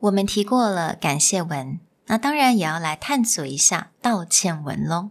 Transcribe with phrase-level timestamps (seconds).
[0.00, 5.10] 我们提过了感谢文，那当然也要来探索一下道歉文喽。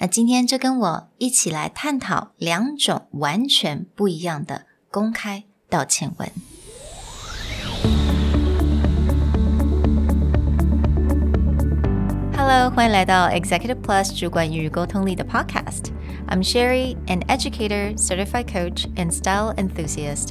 [0.00, 6.28] 那今天就跟我一起来探讨两种完全不一样的公开道歉文。
[12.36, 15.92] Hello，欢迎来到 Executive Plus 主管与沟通力的 Podcast。
[16.26, 20.30] I'm Sherry, an educator, certified coach, and style enthusiast.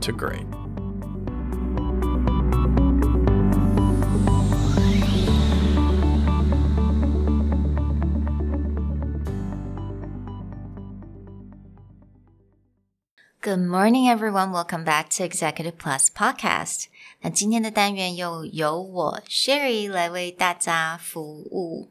[0.00, 0.46] to great.
[13.40, 14.52] Good morning, everyone.
[14.52, 16.86] Welcome back to Executive Plus Podcast.
[17.20, 21.90] 那今天的单元又由我 Sherry 来为大家服务。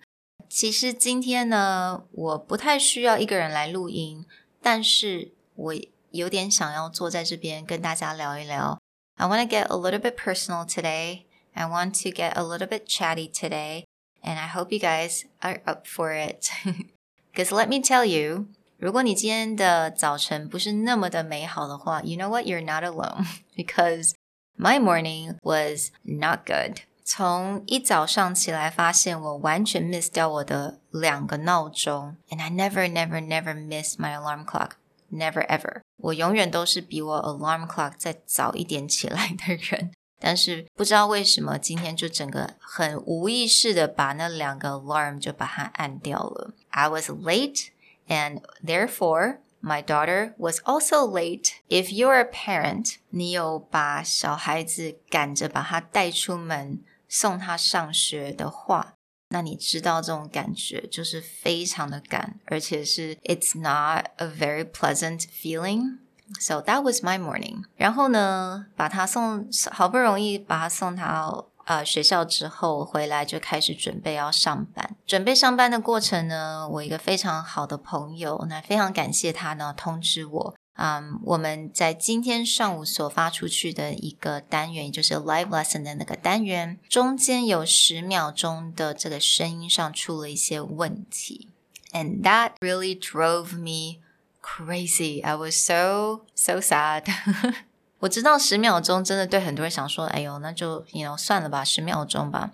[0.50, 4.26] 其实今天呢，我不太需要一个人来录音，
[4.62, 5.76] 但是我
[6.18, 8.80] 有点想要坐在这边跟大家聊一聊。
[9.16, 11.26] I want to get a little bit personal today.
[11.54, 13.86] I want to get a little bit chatty today,
[14.22, 16.50] and I hope you guys are up for it.
[17.32, 22.46] Because let me tell you, 如果你今天的早晨不是那么的美好的话，you know what?
[22.46, 23.26] You're not alone.
[23.56, 24.14] Because
[24.58, 26.80] my morning was not good.
[27.06, 34.72] 从一早上起来，发现我完全 miss 掉我的两个闹钟，and I never, never, never miss my alarm clock.
[35.12, 39.92] Never ever， 我永远都是比我 alarm clock 再早一点起来的人。
[40.20, 46.54] 但是不知道为什么今天就整个很无意识的把那两个 alarm 就把它按掉了。
[46.70, 47.68] I was late
[48.08, 51.52] and therefore my daughter was also late.
[51.68, 58.94] If you're a parent，你有把小孩子赶着把他带出门送他上学的话，
[59.31, 65.99] 那你知道这种感觉就是非常的赶，而且是 it's not a very pleasant feeling.
[66.41, 67.65] So that was my morning.
[67.77, 74.97] 然后呢，把他送，好不容易把他送到呃学校之后，回来就开始准备要上班。
[75.07, 80.55] 准备上班的过程呢，我一个非常好的朋友，那非常感谢他呢，通知我。
[80.81, 91.49] 嗯，我们在今天上午所发出去的一个单元，也就是 live lesson 的那个单元，中间有十秒钟的这个声音上出了一些问题
[91.91, 94.01] ，and that really drove me
[94.41, 95.21] crazy.
[95.21, 97.07] I was so so sad.
[97.99, 102.53] 我知道十秒钟真的对很多人想说，哎呦，那就 you know 算了吧，十秒钟吧。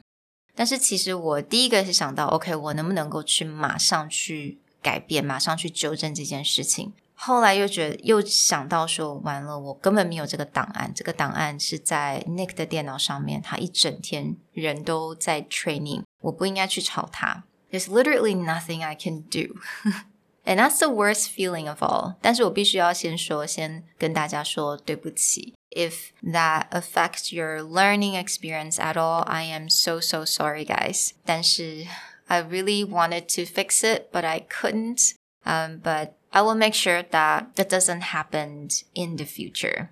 [0.55, 6.95] 但是其实我第一个是想到，OK，我能不能够去马上去改变，马上去纠正这件事情。
[7.22, 10.92] 后来又觉得，又想到说，完了，我根本没有这个档案。
[10.96, 17.44] 这个档案是在 Nick 的电脑上面，他一整天人都在 training，我不应该去吵他。
[17.72, 19.60] There's literally nothing I can do,
[20.46, 22.16] and that's the worst feeling of all.
[22.22, 25.54] 但是我必须要先说，先跟大家说对不起。
[25.72, 31.12] If that affects your learning experience at all, I am so so sorry, guys.
[31.26, 31.86] 但是
[32.28, 35.12] I really wanted to fix it, but I couldn't.
[35.46, 39.90] Um, but I will make sure that that doesn't happen in the future.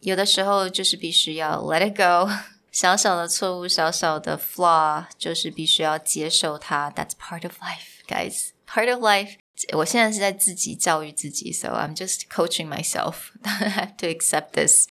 [0.00, 2.30] 有的时候就是必须要 let it go，
[2.70, 6.90] 小小的错误、小小的 flaw，就是必须要接受它。
[6.90, 8.50] That's part of life, guys.
[8.66, 9.36] Part of life.
[9.72, 13.30] 我现在是在自己教育自己，so I'm just coaching myself
[13.96, 14.86] to accept this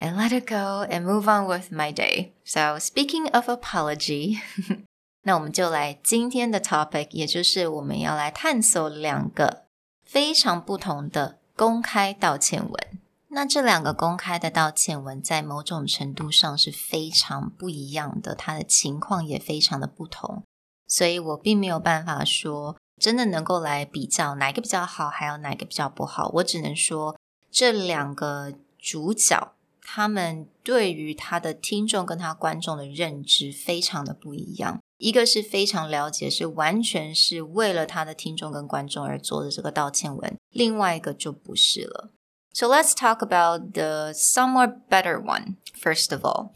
[0.00, 2.30] and let it go and move on with my day.
[2.44, 4.38] So speaking of apology.
[5.22, 9.64] 那我们就来今天的 topic，也就是我们要来探索两个
[10.11, 12.99] 非常不同的公开道歉文。
[13.29, 20.43] 那这两个公开的道歉文，在某种程度上是非常不一样的，它的情况也非常的不同。
[20.85, 26.29] 所以我并没有办法说真的能够来比较哪一个比较好，还有哪个比较不好。
[26.33, 27.17] 我只能说
[27.49, 34.81] 这两个主角，他们对于他的听众跟他观众的认知非常的不一样。
[35.00, 42.10] 一个是非常了解，是完全是为了他的听众跟观众而做的这个道歉文；另外一个就不是了。
[42.52, 46.52] So let's talk about the somewhat better one first of all.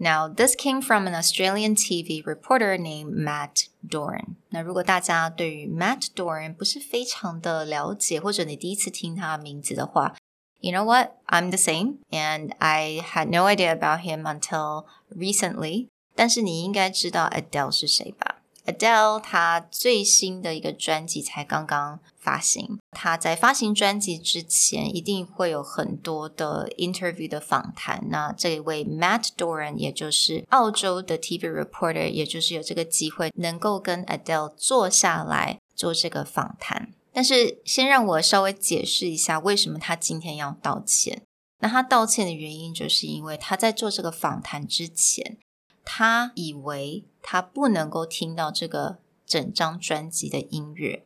[0.00, 4.36] Now, this came from an Australian TV reporter named Matt Doran.
[4.50, 10.14] 那如果大家对于 Matt Doran 不是非常的了解，或者你第一次听他的名字的话，
[10.60, 11.12] You know what?
[11.26, 15.88] I'm the same, and I had no idea about him until recently.
[16.15, 28.05] 但是你应该知道 Adele 是谁吧？Adele 她最新的一个专辑才刚刚发行，她在发行专辑之前一定会有很多的 interview 的访谈。
[28.09, 36.93] 那这一位 Matt Doran，也就是澳洲的 TV reporter，也就是有这个机会能够跟 Adele 坐下来做这个访谈。
[37.11, 41.21] 但是先让我稍微解释一下，为什么他今天要道歉。
[41.59, 45.37] 那他道歉的原因，就是因为他在做这个访谈之前。
[45.85, 51.03] 他以为他不能够听到这个整张专辑的音乐，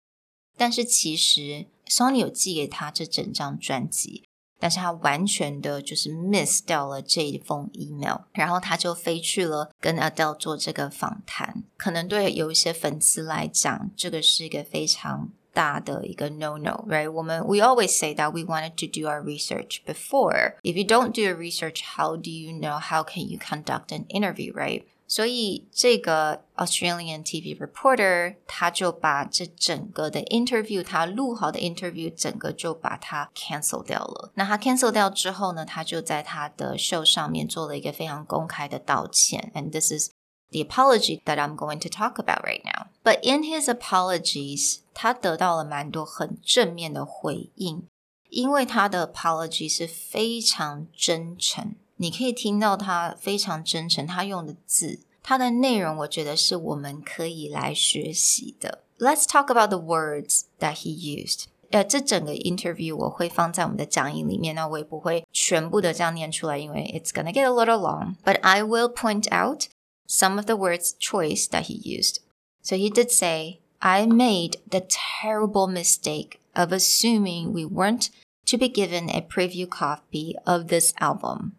[0.58, 4.24] 但是其实 Sony 有寄给他这整张专辑，
[4.60, 11.64] 但是他完全的就是 miss 掉了这一封 email，然后他就飞去了跟 Adele 做这个访谈。
[11.78, 17.11] 可能对有一些粉丝来讲，这个是一个非常大的一个 no no，right？
[17.11, 20.55] 我们 we always say that we wanted to do our research before.
[20.63, 22.79] If you don't do your research, how do you know?
[22.79, 24.85] How can you conduct an interview, right?
[25.07, 34.33] 所以这个 Australian TV reporter 他就把这整个的 interview，他录好的 interview，整个就把它 cancel 掉了。
[34.37, 39.53] 那他 cancel 掉之后呢，他就在他的 show 上面做了一个非常公开的道歉。
[39.55, 40.13] And this is
[40.51, 42.89] the apology that I'm going to talk about right now.
[43.03, 47.85] But in his apologies, 他得到了蛮多很正面的回应，
[48.29, 58.85] 因为他的 apology 是非常真诚，你可以听到他非常真诚，他用的字，他的内容，我觉得是我们可以来学习的。
[58.99, 61.47] Let's talk about the words that he used.
[61.71, 68.17] 呃，这整个 interview 我会放在我们的讲义里面，那我也不会全部的这样念出来，因为 it's gonna get a little long.
[68.23, 69.65] But I will point out
[70.07, 72.21] some of the words choice that he used.
[72.63, 73.61] So he did say.
[73.85, 78.11] I made the terrible mistake of assuming we weren't
[78.47, 81.57] to be given a preview copy of this album.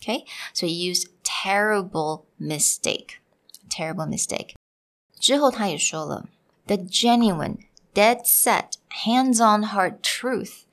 [0.00, 0.24] Okay,
[0.54, 3.20] so he used terrible mistake,
[3.68, 4.54] terrible mistake.
[5.20, 6.28] 之后他也说了，
[6.66, 7.58] the genuine,
[7.92, 10.64] dead set, hands-on heart truth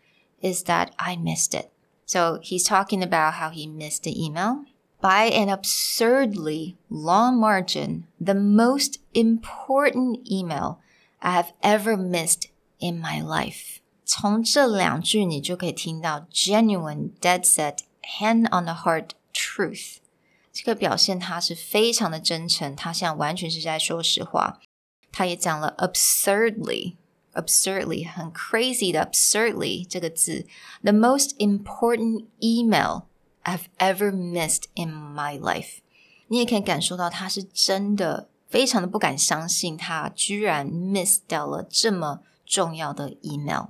[0.42, 1.70] is that I missed it.
[2.06, 4.64] So he's talking about how he missed the email
[5.02, 10.78] by an absurdly long margin, the most important email
[11.20, 13.80] I have ever missed in my life。
[14.06, 19.98] 从这两句你就可以听到 genuine, dead set, hand on the heart truth。
[20.52, 24.60] 这个表现他是非常的真诚，他现在完全是在说实话。
[25.12, 30.46] 他也讲了 absurdly。absurdly 很 crazy 的 absurdly 这个字，
[30.84, 33.06] the most important email
[33.49, 35.79] I've ever missed in my life。
[36.27, 43.69] 你也可以感受到他是真的非常的不敢相信，他居然 miss 掉了这么重要的 email。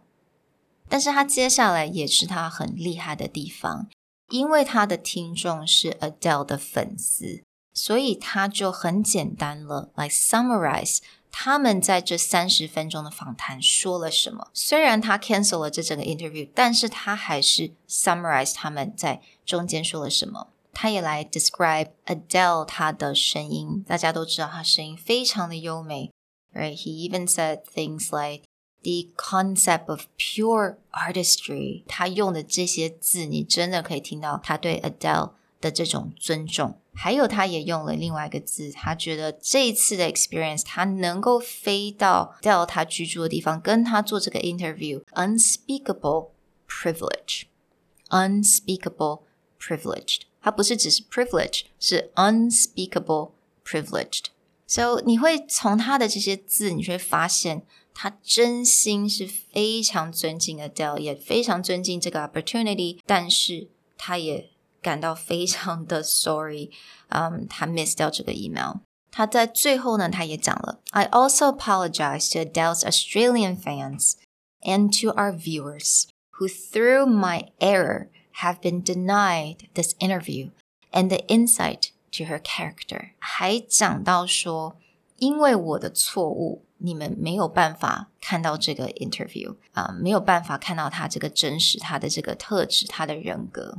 [0.88, 3.88] 但是他接下来也是他很厉害的地方，
[4.30, 10.98] 因为他的听众是 Adele 的粉丝，所以他就很简单了来 summarize
[11.40, 14.50] 他们在这三十分钟的访谈说了什么。
[14.52, 20.48] 虽然他 cancel 了这整个 interview，但是他还是 summarize 他们在中间说了什么。
[20.72, 26.10] 他也来 describe Adele 她的声音，大家都知道她声音非常的优美
[26.52, 26.76] ，right?
[26.76, 28.42] He even said things like
[28.82, 31.84] the concept of pure artistry。
[31.86, 36.80] 他用的这些字，你真的可以听到他对 Adele 的这种尊重。
[36.94, 46.30] 还有，他也用了另外一个字，他觉得这一次的 experience，他能够飞到 Adele 他居住的地方，跟他做这个 interview，unspeakable
[46.68, 49.20] privilege，unspeakable
[49.60, 50.22] privileged。
[50.40, 53.30] 它不是只是 privilege，是 unspeakable
[53.64, 54.26] privileged。
[54.66, 64.50] So 你会从他的这些字，你会发现他真心是非常尊敬 Adele，也非常尊敬这个 opportunity，但是他也
[64.87, 66.71] 感到非常的 sorry，
[67.09, 68.77] 嗯，他 miss 掉这个 email。
[69.11, 74.13] 他在最后呢，他也讲了，I also apologize to Adele's Australian fans
[74.61, 76.07] and to our viewers
[76.39, 78.07] who through my error
[78.41, 80.49] have been denied this interview
[80.91, 83.11] and the insight to her character。
[83.19, 84.77] 还讲到说，
[85.17, 93.77] 因为我的错误，你们没有办法看到这个 interview 啊，没有办法看到他这个真实，他的这个特质，他的人格。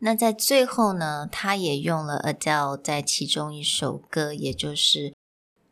[0.00, 5.10] 那在最后呢，他也用了 Adele 在其中一首歌，也就是《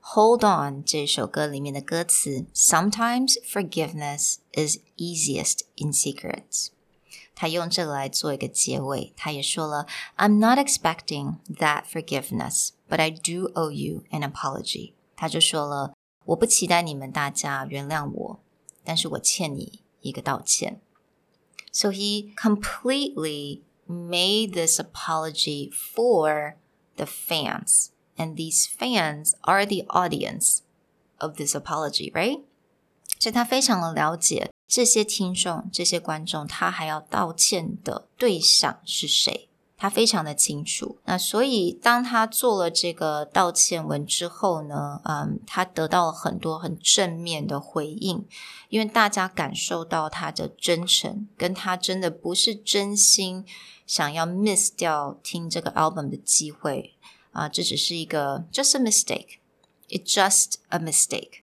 [0.00, 6.68] Hold On》这首歌里面的歌词：Sometimes forgiveness is easiest in secrets。
[7.34, 9.86] 他用这个来做一个结尾，他也说了，
[10.16, 14.92] I'm not expecting that forgiveness, but I do owe you an apology。
[15.16, 15.94] 他就说了，
[16.26, 18.40] 我不期待你们大家原谅我，
[18.84, 20.80] 但是我欠你一个道歉。
[21.72, 26.56] So he completely made this apology for
[26.96, 30.60] the fans and these fans are the audience
[31.18, 32.42] of this apology, right?
[33.18, 39.47] 所以他非常的了解这些听众、这些观众，他还要道歉的对象是谁，
[39.79, 40.97] 他非常的清楚。
[41.05, 48.27] 那所以当他做了这个道歉文之后呢，嗯，他得到了很多很正面的回应，
[48.67, 53.45] 因为大家感受到他的真诚，跟他真的不是真心
[53.87, 56.95] 想要 miss 掉听这个 album 的机会
[57.31, 61.43] 啊，这只是一个 just a mistake，it's just a mistake。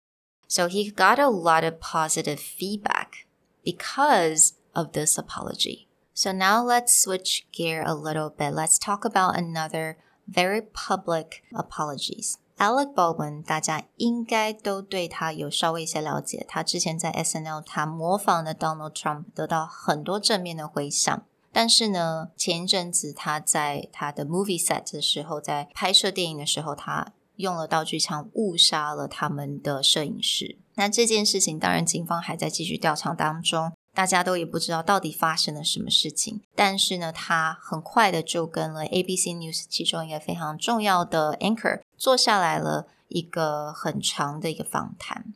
[0.49, 3.27] So he got a lot of positive feedback
[3.63, 5.87] because of this apology.
[6.15, 8.55] So now let's switch gear a little bit.
[8.55, 9.97] Let's talk about another
[10.29, 12.35] very public apologies.
[12.59, 16.45] Alec Baldwin，大家应该都对他有稍微一些了解。
[16.47, 21.25] 他之前在 SNL，他模仿的 Donald Trump 得到很多正面的回响。
[21.51, 30.59] 但是呢，前一阵子他在他的 movie set 的时候，在拍摄电影的时候，他用了道具枪误杀了他们的摄影师。
[30.77, 36.41] 那这件事情，当然警方还在继续调查当中，大家都也不知道到底发生了什么事情。
[36.55, 45.35] 但是呢，他很快的就跟了 ABC News 其中一个非常重要的 anchor 做下来了一个很长的一个访谈。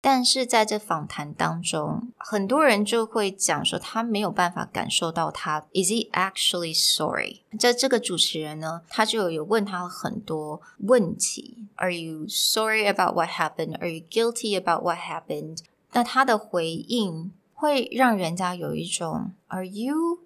[0.00, 7.40] 但是在这访谈当中，很多人就会讲说，他没有办法感受到他 is he actually sorry？
[7.58, 13.76] 在这个主持人呢，他就有问他很多问题：Are you sorry about what happened?
[13.78, 15.58] Are you guilty about what happened？
[15.92, 20.19] 那他的回应会让人家有一种 Are you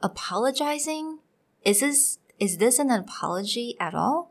[0.00, 1.18] apologizing?
[1.64, 4.26] Is this is this an apology at all?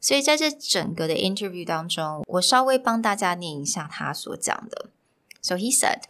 [0.00, 4.90] 所以在这整个的 interview 当中，我稍微帮大家念一下他所讲的。
[5.42, 6.04] So he said,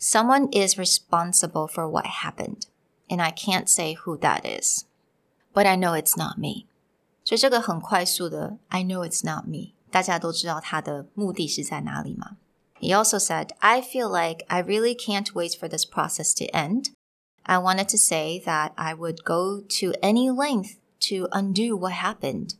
[0.00, 2.62] "Someone is responsible for what happened,
[3.08, 4.84] and I can't say who that is,
[5.52, 6.66] but I know it's not me."
[7.24, 12.36] 所以这个很快速的 "I know it's not me"，大家都知道他的目的是在哪里吗
[12.80, 16.90] ？He also said, "I feel like I really can't wait for this process to end."
[17.44, 20.76] I wanted to say that I would go to any length
[21.08, 22.56] to undo what happened.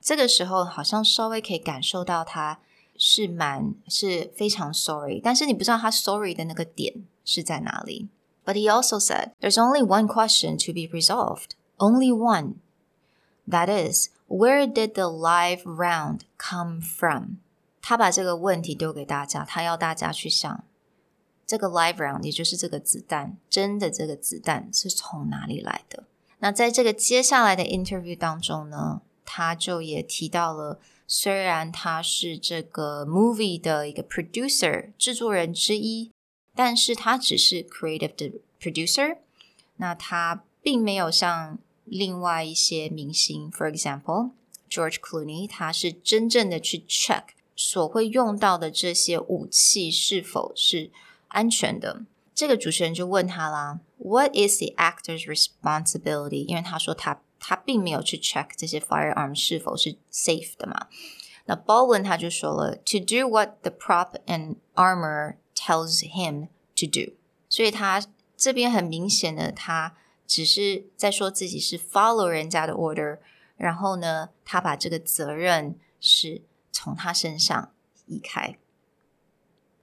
[0.00, 2.60] 这个时候好像稍微可以感受到他
[2.96, 8.08] 是蛮是非常 sorry，但是你不知道他 sorry 的那个点是在哪里。
[8.44, 12.54] But he also said there's only one question to be resolved, only one.
[13.48, 17.38] That is, where did the live round come from?
[17.81, 20.63] 他把这个问题丢给大家，他要大家去想，
[21.45, 26.03] 这个 live round 也就是这个子弹，真的这个子弹是从哪里来的？
[26.39, 29.01] 那在这个接下来的 interview 当中呢？
[29.23, 36.11] 他就也提到了，虽然他是这个 movie 的一个 producer 制作人之一，
[36.53, 39.19] 但是他只是 creative 的 producer。
[39.77, 44.31] 那他并没有像另外一些明星，for example
[44.69, 47.23] George Clooney，他是真正的去 check
[47.63, 50.91] 所会用到的这些武器是否是
[51.27, 52.05] 安全的。
[52.33, 56.45] 这个主持人就问他啦，What is the actor's responsibility？
[56.45, 57.21] 因为他说他。
[57.43, 60.85] 他并没有去 check 这些 firearm 是否是 safe 的嘛？
[61.45, 67.15] 那 Baldwin 他就说了，to do what the prop and armor tells him to do。
[67.49, 68.05] 所以他
[68.37, 73.17] 这边很明显的，他只是在说自己是 follow 人家的 order，
[73.57, 77.71] 然后呢，他把这个责任是从他身上
[78.05, 78.57] 移开。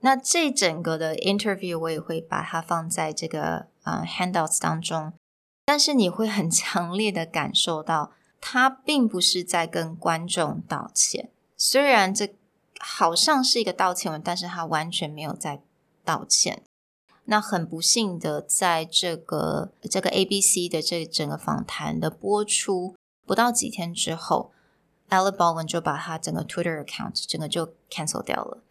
[0.01, 5.13] 那这整个的 interview 我也会把它放在这个呃 handouts 当中。
[5.65, 11.29] 但是你会很强烈的感受到，他并不是在跟观众道歉。
[11.55, 12.33] 虽然这
[12.79, 15.61] 好像是一个道歉文，但是他完全没有在
[16.03, 16.63] 道歉。
[17.25, 22.95] 那很不幸的，在这个这个 ABC 的这整个访谈的播出
[23.27, 24.51] 不到几天之后
[25.10, 28.62] ，Alec Baldwin 就把他整个 Twitter account 整个就 cancel 掉了。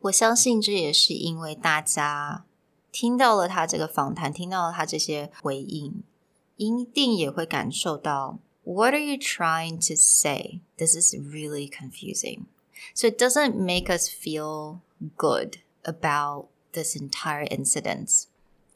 [0.00, 2.44] 我相信这也是因为大家。
[2.96, 6.04] 听到了他这个访谈，听到了他这些回应，
[6.56, 10.60] 一定也会感受到 What are you trying to say?
[10.76, 12.44] This is really confusing.
[12.94, 14.78] So it doesn't make us feel
[15.16, 18.26] good about this entire incident.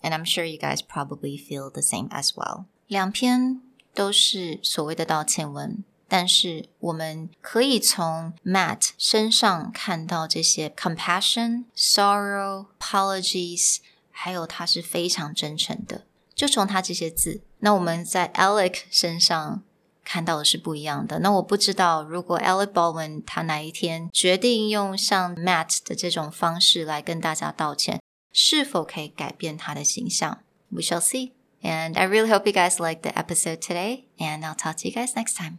[0.02, 2.64] And I'm sure you guys probably feel the same as well.
[2.88, 3.62] 两篇
[3.94, 13.78] 都是所谓的道歉文， 但是我们可以从 Matt 身上看到这些 compassion, sorrow, apologies.
[14.10, 17.40] 还有他是非常真诚的，就从他这些字。
[17.60, 19.62] 那我们在 Alec 身上
[20.04, 21.20] 看到的是不一样的。
[21.20, 28.00] 那我不知道，如果 Alec Baldwin 他哪一天决定用像 Matt 的这种方式来跟大家道歉，
[28.32, 30.40] 是否可以改变他的形象？
[30.70, 31.30] We shall see.
[31.62, 34.04] And I really hope you guys liked the episode today.
[34.18, 35.58] And I'll talk to you guys next time.